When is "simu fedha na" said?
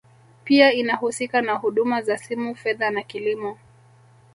2.17-3.01